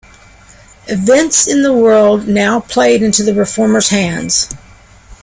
Events 0.87 1.45
in 1.47 1.61
the 1.61 1.75
world 1.75 2.27
now 2.27 2.59
played 2.59 3.03
into 3.03 3.21
the 3.21 3.35
reformers' 3.35 3.89
hands. 3.89 4.49